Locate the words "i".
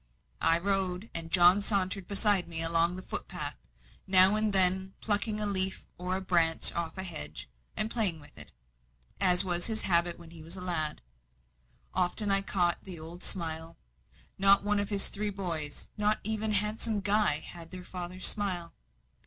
0.41-0.57, 12.31-12.41